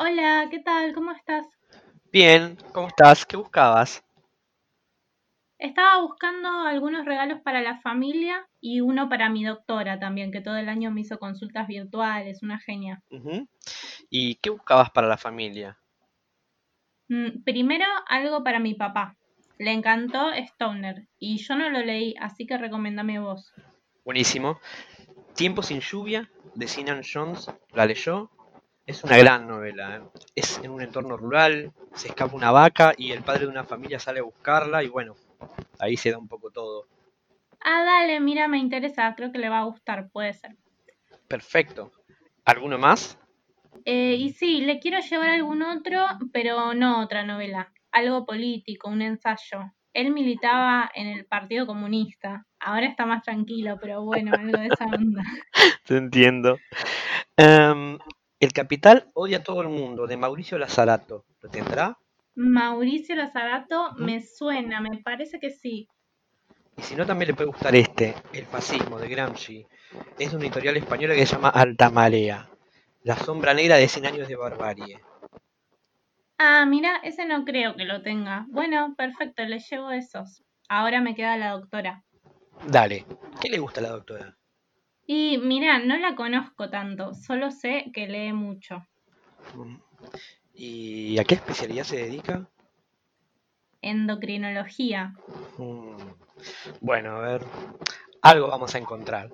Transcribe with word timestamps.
Hola, 0.00 0.46
¿qué 0.48 0.60
tal? 0.60 0.94
¿Cómo 0.94 1.10
estás? 1.10 1.44
Bien, 2.12 2.56
¿cómo 2.72 2.86
estás? 2.86 3.26
¿Qué 3.26 3.36
buscabas? 3.36 4.04
Estaba 5.58 6.00
buscando 6.02 6.48
algunos 6.48 7.04
regalos 7.04 7.40
para 7.40 7.62
la 7.62 7.80
familia 7.80 8.46
y 8.60 8.80
uno 8.80 9.08
para 9.08 9.28
mi 9.28 9.42
doctora 9.42 9.98
también, 9.98 10.30
que 10.30 10.40
todo 10.40 10.56
el 10.56 10.68
año 10.68 10.92
me 10.92 11.00
hizo 11.00 11.18
consultas 11.18 11.66
virtuales, 11.66 12.44
una 12.44 12.60
genia. 12.60 13.02
¿Y 14.08 14.36
qué 14.36 14.50
buscabas 14.50 14.90
para 14.90 15.08
la 15.08 15.16
familia? 15.16 15.76
Mm, 17.08 17.42
primero, 17.42 17.86
algo 18.06 18.44
para 18.44 18.60
mi 18.60 18.74
papá. 18.74 19.16
Le 19.58 19.72
encantó 19.72 20.32
Stoner 20.32 21.08
y 21.18 21.38
yo 21.38 21.56
no 21.56 21.70
lo 21.70 21.80
leí, 21.80 22.14
así 22.20 22.46
que 22.46 22.56
recomendame 22.56 23.18
vos. 23.18 23.52
Buenísimo. 24.04 24.60
Tiempo 25.34 25.60
sin 25.64 25.80
lluvia, 25.80 26.30
de 26.54 26.68
Sinan 26.68 27.02
Jones, 27.02 27.50
¿la 27.72 27.84
leyó? 27.84 28.30
Es 28.88 29.04
una 29.04 29.18
gran 29.18 29.46
novela. 29.46 29.96
¿eh? 29.96 30.20
Es 30.34 30.58
en 30.64 30.70
un 30.70 30.80
entorno 30.80 31.18
rural, 31.18 31.72
se 31.94 32.08
escapa 32.08 32.34
una 32.34 32.50
vaca 32.50 32.94
y 32.96 33.12
el 33.12 33.22
padre 33.22 33.40
de 33.40 33.48
una 33.48 33.64
familia 33.64 33.98
sale 33.98 34.20
a 34.20 34.22
buscarla 34.22 34.82
y 34.82 34.88
bueno, 34.88 35.14
ahí 35.78 35.98
se 35.98 36.10
da 36.10 36.16
un 36.16 36.26
poco 36.26 36.50
todo. 36.50 36.86
Ah, 37.60 37.84
dale, 37.84 38.18
mira, 38.18 38.48
me 38.48 38.56
interesa, 38.56 39.14
creo 39.14 39.30
que 39.30 39.38
le 39.38 39.50
va 39.50 39.58
a 39.58 39.64
gustar, 39.64 40.08
puede 40.08 40.32
ser. 40.32 40.56
Perfecto. 41.28 41.92
¿Alguno 42.46 42.78
más? 42.78 43.18
Eh, 43.84 44.16
y 44.18 44.32
sí, 44.32 44.62
le 44.62 44.78
quiero 44.78 45.00
llevar 45.00 45.28
algún 45.28 45.60
otro, 45.60 46.06
pero 46.32 46.72
no 46.72 47.02
otra 47.02 47.24
novela, 47.24 47.70
algo 47.92 48.24
político, 48.24 48.88
un 48.88 49.02
ensayo. 49.02 49.70
Él 49.92 50.12
militaba 50.12 50.90
en 50.94 51.08
el 51.08 51.26
Partido 51.26 51.66
Comunista, 51.66 52.46
ahora 52.58 52.86
está 52.86 53.04
más 53.04 53.22
tranquilo, 53.22 53.76
pero 53.78 54.02
bueno, 54.02 54.32
algo 54.34 54.56
de 54.58 54.68
esa 54.68 54.86
onda. 54.86 55.22
Te 55.84 55.98
entiendo. 55.98 56.56
Em, 57.36 57.98
el 58.40 58.52
capital 58.52 59.10
odia 59.14 59.38
a 59.38 59.42
todo 59.42 59.62
el 59.62 59.68
mundo, 59.68 60.06
de 60.06 60.16
Mauricio 60.16 60.58
Lazarato. 60.58 61.24
¿Lo 61.40 61.50
tendrá? 61.50 61.98
Mauricio 62.34 63.16
Lazarato 63.16 63.92
me 63.96 64.20
suena, 64.20 64.80
me 64.80 65.02
parece 65.02 65.40
que 65.40 65.50
sí. 65.50 65.88
Y 66.76 66.82
si 66.82 66.94
no, 66.94 67.04
también 67.04 67.28
le 67.28 67.34
puede 67.34 67.48
gustar 67.48 67.74
este, 67.74 68.14
El 68.32 68.46
fascismo, 68.46 68.98
de 68.98 69.08
Gramsci. 69.08 69.66
Es 70.18 70.30
de 70.30 70.36
una 70.36 70.46
editorial 70.46 70.76
española 70.76 71.14
que 71.14 71.26
se 71.26 71.34
llama 71.34 71.48
Alta 71.48 71.90
Marea. 71.90 72.48
La 73.02 73.16
sombra 73.16 73.54
negra 73.54 73.76
de 73.76 73.88
100 73.88 74.06
años 74.06 74.28
de 74.28 74.36
barbarie. 74.36 75.00
Ah, 76.38 76.64
mira, 76.66 77.00
ese 77.02 77.26
no 77.26 77.44
creo 77.44 77.74
que 77.74 77.84
lo 77.84 78.02
tenga. 78.02 78.46
Bueno, 78.50 78.94
perfecto, 78.96 79.42
le 79.44 79.58
llevo 79.58 79.90
esos. 79.90 80.44
Ahora 80.68 81.00
me 81.00 81.16
queda 81.16 81.36
la 81.36 81.50
doctora. 81.50 82.04
Dale. 82.68 83.04
¿Qué 83.40 83.48
le 83.48 83.58
gusta 83.58 83.80
a 83.80 83.84
la 83.84 83.90
doctora? 83.90 84.36
Y 85.10 85.38
mira, 85.38 85.78
no 85.78 85.96
la 85.96 86.14
conozco 86.14 86.68
tanto, 86.68 87.14
solo 87.14 87.50
sé 87.50 87.90
que 87.94 88.06
lee 88.06 88.34
mucho. 88.34 88.86
Mm. 89.54 89.76
¿Y 90.52 91.18
a 91.18 91.24
qué 91.24 91.34
especialidad 91.34 91.84
se 91.84 91.96
dedica? 91.96 92.46
Endocrinología. 93.80 95.14
Mm. 95.56 95.96
Bueno, 96.82 97.16
a 97.16 97.20
ver. 97.20 97.42
Algo 98.20 98.48
vamos 98.48 98.74
a 98.74 98.78
encontrar. 98.78 99.30